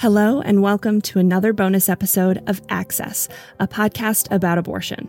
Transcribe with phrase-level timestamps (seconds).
[0.00, 5.08] Hello, and welcome to another bonus episode of Access, a podcast about abortion.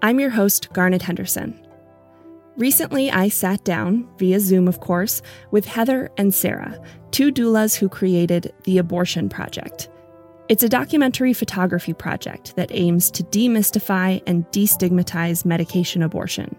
[0.00, 1.60] I'm your host, Garnet Henderson.
[2.56, 7.90] Recently, I sat down, via Zoom of course, with Heather and Sarah, two doulas who
[7.90, 9.90] created The Abortion Project.
[10.48, 16.56] It's a documentary photography project that aims to demystify and destigmatize medication abortion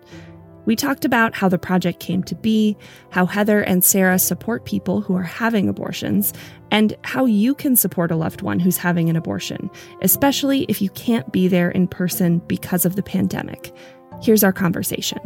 [0.71, 2.77] we talked about how the project came to be,
[3.09, 6.31] how Heather and Sarah support people who are having abortions,
[6.71, 9.70] and how you can support a loved one who's having an abortion,
[10.02, 13.73] especially if you can't be there in person because of the pandemic.
[14.22, 15.19] Here's our conversation.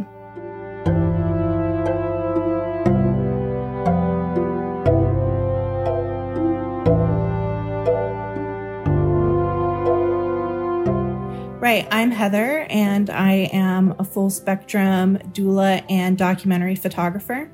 [11.66, 11.88] Right.
[11.90, 17.50] I'm Heather, and I am a full spectrum doula and documentary photographer.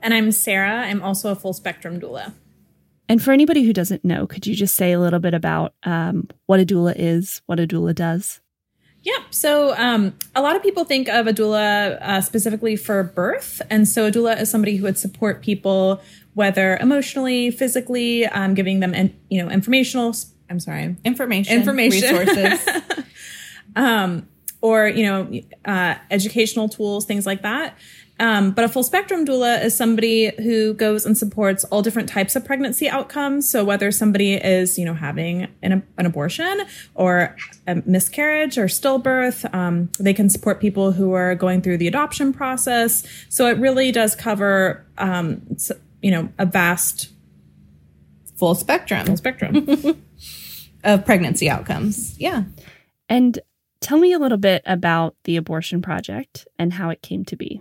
[0.00, 0.80] And I'm Sarah.
[0.86, 2.32] I'm also a full spectrum doula.
[3.06, 6.26] And for anybody who doesn't know, could you just say a little bit about um,
[6.46, 8.40] what a doula is, what a doula does?
[9.02, 9.18] Yeah.
[9.28, 13.60] So um, a lot of people think of a doula uh, specifically for birth.
[13.68, 16.00] And so a doula is somebody who would support people,
[16.32, 20.14] whether emotionally, physically, um, giving them, in, you know, informational,
[20.48, 22.82] I'm sorry, information, information, resources.
[23.76, 24.28] um,
[24.60, 27.76] or you know uh, educational tools, things like that.
[28.20, 32.36] Um, but a full spectrum doula is somebody who goes and supports all different types
[32.36, 33.48] of pregnancy outcomes.
[33.48, 36.62] So whether somebody is, you know, having an, an abortion
[36.94, 41.88] or a miscarriage or stillbirth, um, they can support people who are going through the
[41.88, 43.04] adoption process.
[43.28, 45.42] So it really does cover, um,
[46.00, 47.10] you know, a vast
[48.36, 49.66] full spectrum, full spectrum
[50.84, 52.16] of pregnancy outcomes.
[52.20, 52.44] Yeah.
[53.08, 53.40] And
[53.84, 57.60] Tell me a little bit about the abortion project and how it came to be.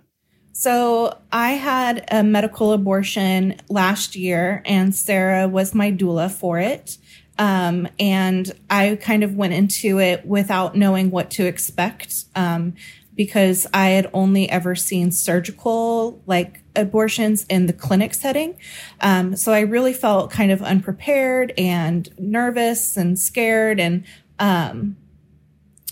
[0.53, 6.97] So, I had a medical abortion last year, and Sarah was my doula for it.
[7.37, 12.75] Um, and I kind of went into it without knowing what to expect um,
[13.15, 18.57] because I had only ever seen surgical, like abortions in the clinic setting.
[19.01, 24.05] Um, so I really felt kind of unprepared and nervous and scared and
[24.39, 24.95] um,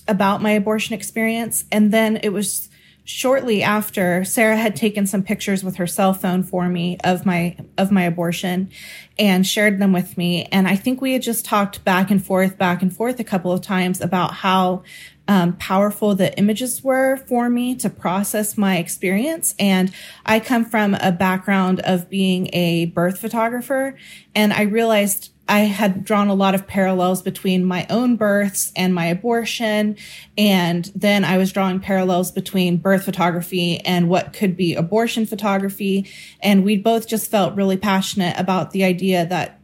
[0.07, 1.65] about my abortion experience.
[1.71, 2.69] And then it was
[3.03, 7.57] shortly after Sarah had taken some pictures with her cell phone for me of my
[7.77, 8.69] of my abortion
[9.17, 10.45] and shared them with me.
[10.45, 13.51] And I think we had just talked back and forth back and forth a couple
[13.51, 14.83] of times about how
[15.27, 19.55] um, powerful the images were for me to process my experience.
[19.57, 19.91] And
[20.25, 23.95] I come from a background of being a birth photographer.
[24.35, 28.95] And I realized I had drawn a lot of parallels between my own births and
[28.95, 29.97] my abortion.
[30.37, 36.09] And then I was drawing parallels between birth photography and what could be abortion photography.
[36.41, 39.59] And we both just felt really passionate about the idea that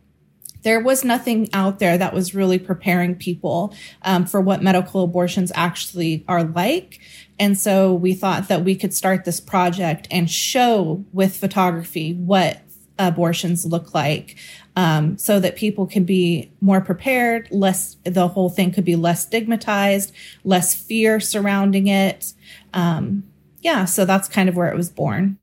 [0.64, 5.52] there was nothing out there that was really preparing people um, for what medical abortions
[5.56, 7.00] actually are like.
[7.40, 12.62] And so we thought that we could start this project and show with photography what
[13.00, 14.36] abortions look like
[14.78, 19.24] um, so that people can be more prepared, less, the whole thing could be less
[19.24, 22.34] stigmatized, less fear surrounding it.
[22.76, 23.24] Um,
[23.62, 25.40] yeah, so that's kind of where it was born.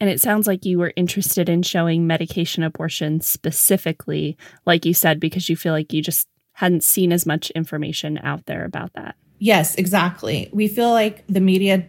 [0.00, 4.36] And it sounds like you were interested in showing medication abortion specifically,
[4.66, 8.44] like you said, because you feel like you just hadn't seen as much information out
[8.44, 9.14] there about that.
[9.38, 10.50] Yes, exactly.
[10.52, 11.86] We feel like the media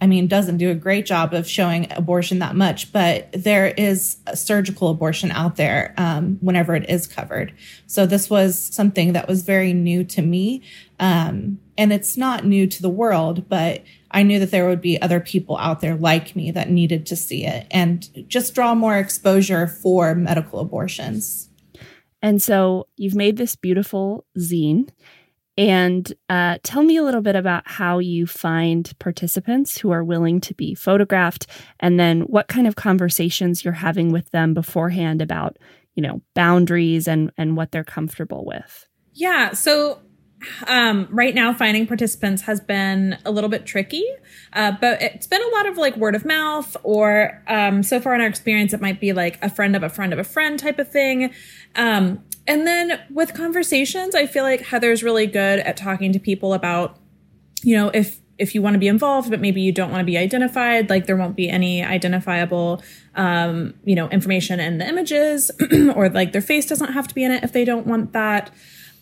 [0.00, 4.18] I mean, doesn't do a great job of showing abortion that much, but there is
[4.26, 7.52] a surgical abortion out there um, whenever it is covered.
[7.86, 10.62] So this was something that was very new to me.
[11.00, 15.00] Um, and it's not new to the world, but I knew that there would be
[15.02, 18.98] other people out there like me that needed to see it and just draw more
[18.98, 21.50] exposure for medical abortions.
[22.22, 24.90] And so you've made this beautiful zine
[25.58, 30.40] and uh, tell me a little bit about how you find participants who are willing
[30.42, 31.48] to be photographed,
[31.80, 35.58] and then what kind of conversations you're having with them beforehand about,
[35.96, 38.86] you know, boundaries and and what they're comfortable with.
[39.14, 39.52] Yeah.
[39.52, 40.00] So
[40.66, 44.04] um, right now finding participants has been a little bit tricky
[44.52, 48.14] uh, but it's been a lot of like word of mouth or um, so far
[48.14, 50.58] in our experience it might be like a friend of a friend of a friend
[50.58, 51.32] type of thing
[51.74, 56.54] um, and then with conversations, I feel like Heather's really good at talking to people
[56.54, 56.96] about,
[57.62, 60.04] you know, if if you want to be involved, but maybe you don't want to
[60.04, 62.80] be identified, like there won't be any identifiable,
[63.16, 65.50] um, you know, information in the images,
[65.94, 68.50] or like their face doesn't have to be in it if they don't want that.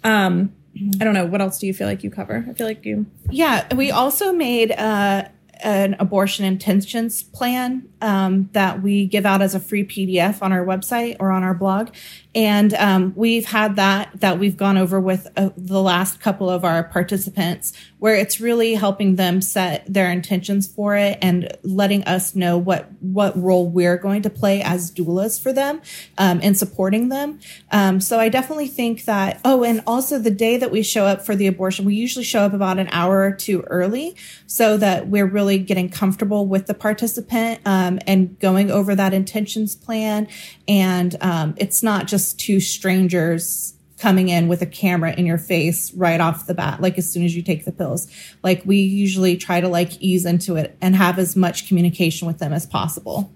[0.03, 0.53] Um,
[1.00, 1.26] I don't know.
[1.26, 2.44] What else do you feel like you cover?
[2.49, 3.06] I feel like you.
[3.31, 5.28] Yeah, we also made uh,
[5.62, 10.65] an abortion intentions plan um, that we give out as a free PDF on our
[10.65, 11.91] website or on our blog.
[12.35, 16.67] And um, we've had that that we've gone over with uh, the last couple of
[16.67, 22.35] our participants, where it's really helping them set their intentions for it and letting us
[22.35, 25.81] know what what role we're going to play as doulas for them
[26.19, 27.41] um, and supporting them.
[27.73, 29.41] Um, so I definitely think that.
[29.43, 32.41] Oh, and also the day that we show up for the abortion, we usually show
[32.41, 34.15] up about an hour or two early,
[34.47, 39.75] so that we're really getting comfortable with the participant um, and going over that intentions
[39.75, 40.29] plan.
[40.69, 45.93] And um, it's not just two strangers coming in with a camera in your face
[45.94, 48.09] right off the bat like as soon as you take the pills.
[48.43, 52.38] Like we usually try to like ease into it and have as much communication with
[52.38, 53.33] them as possible.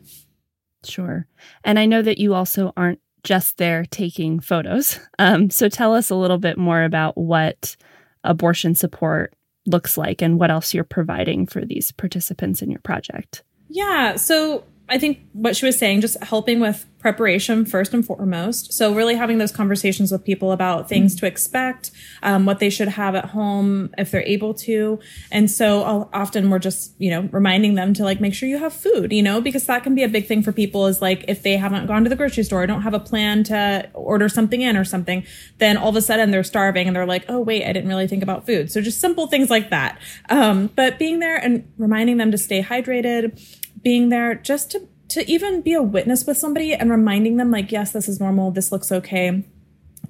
[0.84, 1.26] Sure.
[1.64, 4.98] And i know that you also aren't just there taking photos.
[5.18, 7.76] Um, so tell us a little bit more about what
[8.24, 9.34] abortion support
[9.66, 14.64] looks like and what else you're providing for these participants in your project yeah so
[14.90, 18.72] I think what she was saying, just helping with preparation first and foremost.
[18.72, 21.92] So really having those conversations with people about things to expect,
[22.24, 24.98] um, what they should have at home if they're able to.
[25.30, 28.58] And so I'll, often we're just, you know, reminding them to like make sure you
[28.58, 31.24] have food, you know, because that can be a big thing for people is like
[31.28, 34.60] if they haven't gone to the grocery store, don't have a plan to order something
[34.60, 35.24] in or something,
[35.58, 38.08] then all of a sudden they're starving and they're like, oh wait, I didn't really
[38.08, 38.72] think about food.
[38.72, 39.98] So just simple things like that.
[40.28, 43.40] Um, but being there and reminding them to stay hydrated,
[43.82, 47.72] being there just to to even be a witness with somebody and reminding them like
[47.72, 48.50] yes this is normal.
[48.50, 49.44] This looks okay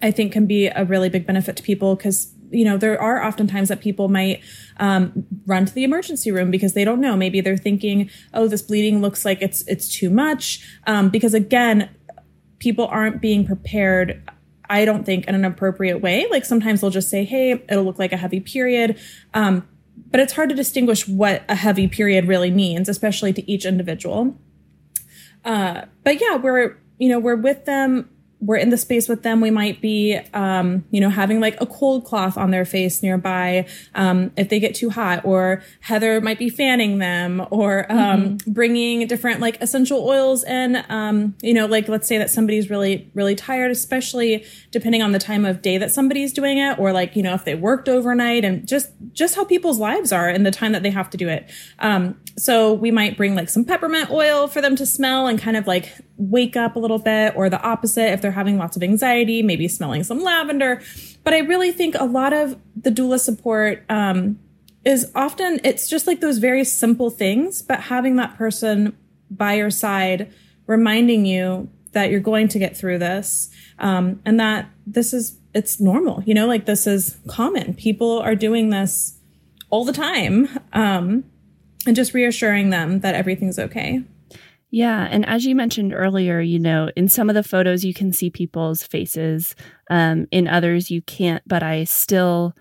[0.02, 3.22] i think can be a really big benefit to people because you know there are
[3.22, 4.40] often times that people might
[4.78, 7.16] um, run to the emergency room because they don't know.
[7.16, 11.90] Maybe they're thinking oh this bleeding looks like it's it's too much um, because again
[12.58, 14.22] people aren't being prepared
[14.68, 16.26] i don't think in an appropriate way.
[16.30, 18.98] Like sometimes they'll just say hey it'll look like a heavy period
[19.32, 19.66] um,
[20.10, 24.38] but it's hard to distinguish what a heavy period really means, especially to each individual.
[25.44, 28.08] Uh, but yeah, we're, you know, we're with them
[28.40, 31.66] we're in the space with them, we might be, um, you know, having like a
[31.66, 36.38] cold cloth on their face nearby um, if they get too hot, or Heather might
[36.38, 37.98] be fanning them, or um,
[38.38, 38.52] mm-hmm.
[38.52, 40.82] bringing different like essential oils in.
[40.88, 45.18] Um, you know, like let's say that somebody's really, really tired, especially depending on the
[45.18, 48.44] time of day that somebody's doing it, or like you know if they worked overnight,
[48.44, 51.28] and just just how people's lives are and the time that they have to do
[51.28, 51.48] it.
[51.78, 55.56] Um, so we might bring like some peppermint oil for them to smell and kind
[55.58, 58.82] of like wake up a little bit, or the opposite if they're having lots of
[58.82, 60.82] anxiety, maybe smelling some lavender.
[61.24, 64.38] But I really think a lot of the doula support um,
[64.84, 68.96] is often it's just like those very simple things, but having that person
[69.30, 70.32] by your side
[70.66, 75.80] reminding you that you're going to get through this um, and that this is it's
[75.80, 79.18] normal you know like this is common people are doing this
[79.68, 81.24] all the time um,
[81.86, 84.02] and just reassuring them that everything's okay
[84.70, 85.08] yeah.
[85.10, 88.30] And as you mentioned earlier, you know, in some of the photos, you can see
[88.30, 89.54] people's faces.
[89.90, 91.42] Um, in others, you can't.
[91.46, 92.54] But I still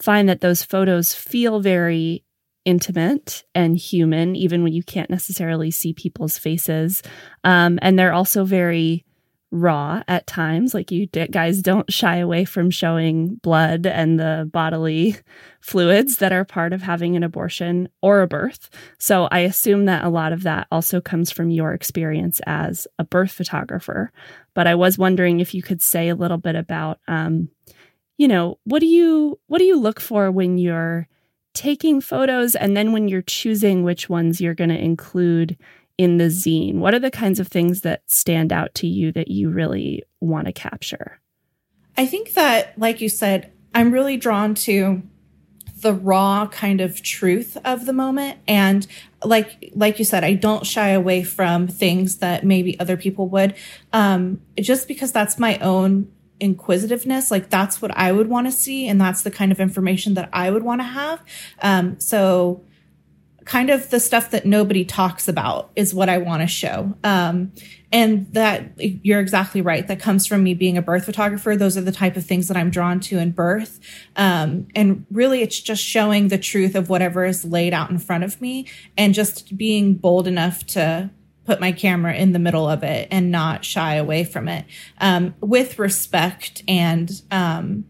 [0.00, 2.24] find that those photos feel very
[2.64, 7.02] intimate and human, even when you can't necessarily see people's faces.
[7.44, 9.04] Um, and they're also very
[9.50, 10.74] raw at times.
[10.74, 15.16] Like you guys don't shy away from showing blood and the bodily
[15.60, 18.70] fluids that are part of having an abortion or a birth.
[18.98, 23.04] So I assume that a lot of that also comes from your experience as a
[23.04, 24.12] birth photographer.
[24.54, 27.48] But I was wondering if you could say a little bit about, um,
[28.18, 31.08] you know, what do you what do you look for when you're
[31.54, 35.56] taking photos, and then when you're choosing which ones you're going to include
[36.00, 36.76] in the zine?
[36.76, 40.46] What are the kinds of things that stand out to you that you really want
[40.46, 41.20] to capture?
[41.94, 45.02] I think that, like you said, I'm really drawn to
[45.82, 48.86] the raw kind of truth of the moment and
[49.24, 53.54] like like you said i don't shy away from things that maybe other people would
[53.94, 56.06] um just because that's my own
[56.38, 60.12] inquisitiveness like that's what i would want to see and that's the kind of information
[60.12, 61.24] that i would want to have
[61.62, 62.62] um so
[63.44, 66.94] kind of the stuff that nobody talks about is what I want to show.
[67.02, 67.52] Um,
[67.92, 69.86] and that you're exactly right.
[69.86, 71.56] That comes from me being a birth photographer.
[71.56, 73.80] Those are the type of things that I'm drawn to in birth.
[74.14, 78.22] Um, and really, it's just showing the truth of whatever is laid out in front
[78.22, 78.66] of me
[78.96, 81.10] and just being bold enough to
[81.44, 84.64] put my camera in the middle of it and not shy away from it
[84.98, 87.84] um, with respect and, um,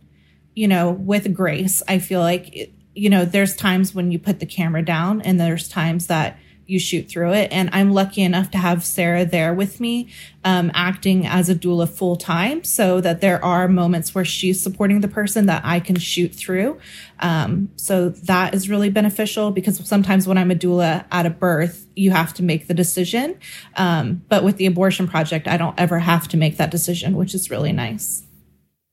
[0.54, 1.82] you know, with grace.
[1.86, 5.40] I feel like it, you know, there's times when you put the camera down and
[5.40, 6.38] there's times that
[6.70, 7.50] you shoot through it.
[7.50, 10.08] And I'm lucky enough to have Sarah there with me,
[10.44, 15.00] um, acting as a doula full time so that there are moments where she's supporting
[15.00, 16.78] the person that I can shoot through.
[17.18, 21.86] Um, so that is really beneficial because sometimes when I'm a doula at a birth,
[21.96, 23.36] you have to make the decision.
[23.76, 27.34] Um, but with the abortion project, I don't ever have to make that decision, which
[27.34, 28.22] is really nice.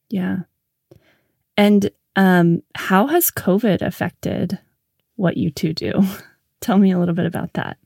[0.10, 0.40] Yeah.
[1.56, 4.60] And um, how has COVID affected
[5.16, 6.04] what you two do?
[6.62, 7.78] Tell me a little bit about that.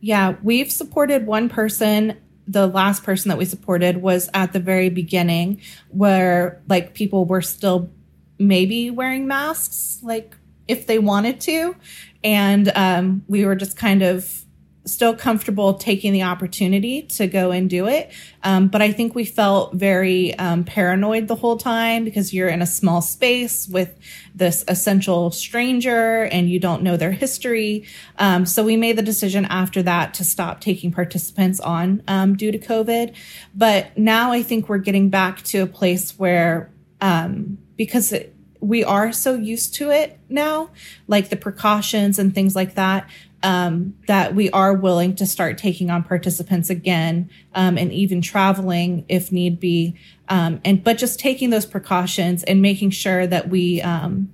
[0.00, 2.16] Yeah, we've supported one person.
[2.46, 5.60] The last person that we supported was at the very beginning
[5.90, 7.90] where like people were still
[8.38, 10.36] maybe wearing masks, like
[10.66, 11.76] if they wanted to.
[12.22, 14.44] And um, we were just kind of
[14.86, 18.12] still comfortable taking the opportunity to go and do it.
[18.42, 22.60] Um, but I think we felt very um, paranoid the whole time because you're in
[22.60, 23.98] a small space with
[24.34, 27.86] this essential stranger and you don't know their history.
[28.18, 32.52] Um, so we made the decision after that to stop taking participants on um, due
[32.52, 33.14] to COVID.
[33.54, 38.33] But now I think we're getting back to a place where, um, because it,
[38.64, 40.70] we are so used to it now,
[41.06, 43.08] like the precautions and things like that
[43.44, 49.04] um, that we are willing to start taking on participants again um, and even traveling
[49.08, 49.94] if need be
[50.28, 54.30] um, and but just taking those precautions and making sure that we um,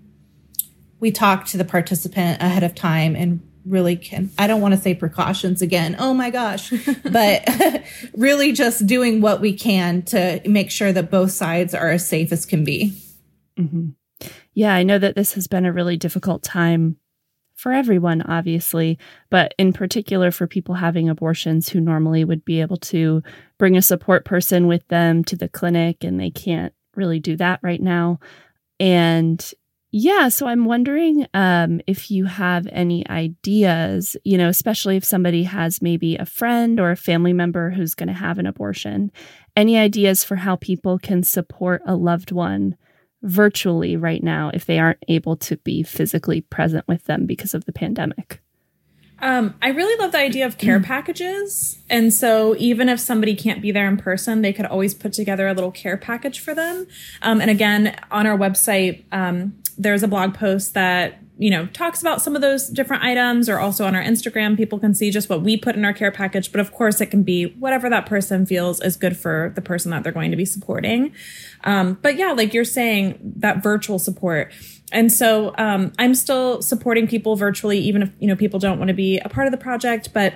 [1.00, 4.80] we talk to the participant ahead of time and really can i don't want to
[4.80, 6.72] say precautions again oh my gosh
[7.10, 7.46] but
[8.16, 12.32] really just doing what we can to make sure that both sides are as safe
[12.32, 12.96] as can be
[13.58, 13.88] mm-hmm.
[14.60, 16.96] Yeah i know that this has been a really difficult time
[17.60, 18.98] for everyone, obviously,
[19.28, 23.22] but in particular for people having abortions who normally would be able to
[23.58, 27.60] bring a support person with them to the clinic and they can't really do that
[27.62, 28.18] right now.
[28.80, 29.52] And
[29.92, 35.42] yeah, so I'm wondering um, if you have any ideas, you know, especially if somebody
[35.42, 39.12] has maybe a friend or a family member who's going to have an abortion,
[39.54, 42.76] any ideas for how people can support a loved one
[43.22, 47.64] virtually right now if they aren't able to be physically present with them because of
[47.64, 48.40] the pandemic.
[49.22, 51.78] Um, I really love the idea of care packages.
[51.90, 55.46] And so even if somebody can't be there in person, they could always put together
[55.46, 56.86] a little care package for them.
[57.22, 62.02] Um, and again, on our website, um, there's a blog post that you know, talks
[62.02, 65.30] about some of those different items or also on our Instagram, people can see just
[65.30, 66.52] what we put in our care package.
[66.52, 69.90] But of course, it can be whatever that person feels is good for the person
[69.90, 71.14] that they're going to be supporting.
[71.64, 74.52] Um, but yeah, like you're saying, that virtual support.
[74.92, 78.88] And so um, I'm still supporting people virtually, even if, you know, people don't want
[78.88, 80.12] to be a part of the project.
[80.12, 80.34] But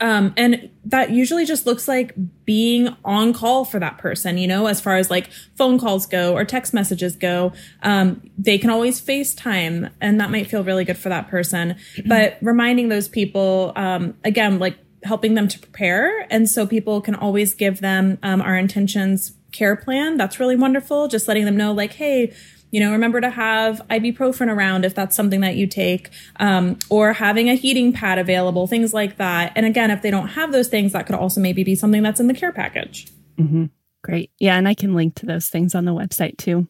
[0.00, 4.66] um, and that usually just looks like being on call for that person, you know,
[4.66, 7.52] as far as like phone calls go or text messages go.
[7.82, 11.76] Um, they can always FaceTime and that might feel really good for that person.
[12.06, 16.26] But reminding those people, um, again, like helping them to prepare.
[16.30, 20.16] And so people can always give them, um, our intentions care plan.
[20.16, 21.08] That's really wonderful.
[21.08, 22.34] Just letting them know like, Hey,
[22.70, 27.12] you know, remember to have ibuprofen around if that's something that you take, um, or
[27.12, 29.52] having a heating pad available, things like that.
[29.56, 32.20] And again, if they don't have those things, that could also maybe be something that's
[32.20, 33.08] in the care package.
[33.38, 33.66] Mm-hmm.
[34.02, 34.30] Great.
[34.38, 34.56] Yeah.
[34.56, 36.68] And I can link to those things on the website too.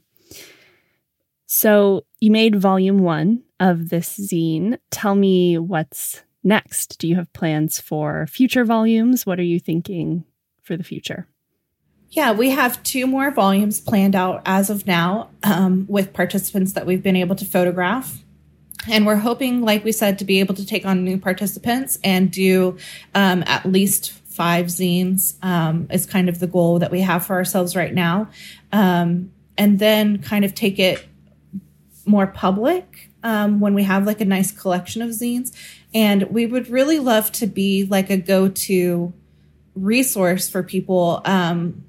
[1.47, 4.79] So you made volume one of this zine.
[4.91, 6.99] Tell me what's next.
[6.99, 9.27] Do you have plans for future volumes?
[9.27, 10.25] What are you thinking
[10.63, 11.29] for the future?
[12.11, 16.87] Yeah, we have two more volumes planned out as of now um, with participants that
[16.87, 18.23] we've been able to photograph.
[18.89, 22.31] And we're hoping, like we said, to be able to take on new participants and
[22.31, 22.79] do
[23.15, 27.35] um, at least five zines um, is kind of the goal that we have for
[27.35, 28.29] ourselves right now.
[28.73, 31.05] Um, and then kind of take it
[32.05, 35.53] more public um, when we have like a nice collection of zines.
[35.93, 39.13] And we would really love to be like a go to
[39.75, 41.85] resource for people um,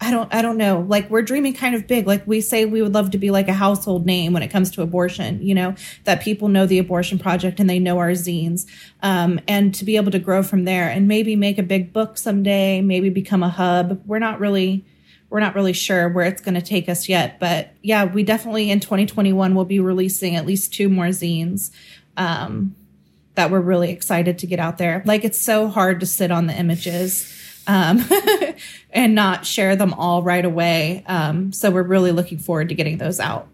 [0.00, 0.86] I don't I don't know.
[0.88, 2.06] Like we're dreaming kind of big.
[2.06, 4.70] Like we say we would love to be like a household name when it comes
[4.72, 5.74] to abortion, you know,
[6.04, 8.66] that people know the abortion project and they know our zines.
[9.02, 12.16] Um, and to be able to grow from there and maybe make a big book
[12.16, 14.00] someday, maybe become a hub.
[14.06, 14.84] We're not really
[15.30, 18.70] we're not really sure where it's going to take us yet, but yeah, we definitely
[18.70, 21.70] in 2021 will be releasing at least two more zines.
[22.16, 22.74] Um,
[23.34, 25.00] that we're really excited to get out there.
[25.06, 27.32] Like it's so hard to sit on the images
[27.68, 28.04] um,
[28.90, 31.04] and not share them all right away.
[31.06, 33.46] Um, so we're really looking forward to getting those out.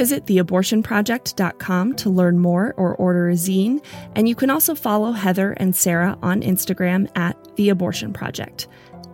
[0.00, 3.84] Visit theabortionproject.com to learn more or order a zine,
[4.16, 8.66] and you can also follow Heather and Sarah on Instagram at The Abortion Project.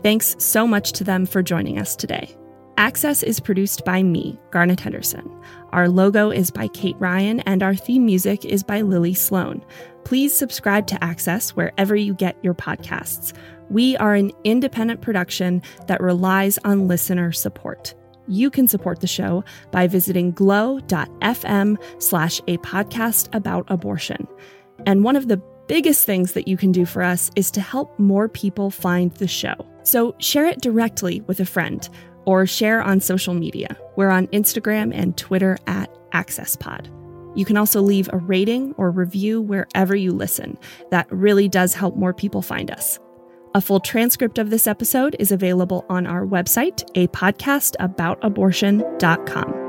[0.05, 2.37] Thanks so much to them for joining us today.
[2.77, 5.29] Access is produced by me, Garnet Henderson.
[5.71, 9.65] Our logo is by Kate Ryan, and our theme music is by Lily Sloan.
[10.05, 13.33] Please subscribe to Access wherever you get your podcasts.
[13.71, 17.93] We are an independent production that relies on listener support.
[18.29, 24.27] You can support the show by visiting glow.fm slash a podcast about abortion.
[24.85, 27.99] And one of the biggest things that you can do for us is to help
[27.99, 29.55] more people find the show.
[29.83, 31.89] So share it directly with a friend
[32.25, 33.77] or share on social media.
[33.97, 36.93] We're on Instagram and Twitter at AccessPod.
[37.37, 40.59] You can also leave a rating or review wherever you listen.
[40.91, 42.99] That really does help more people find us.
[43.57, 49.66] A full transcript of this episode is available on our website, a podcast about abortion.com.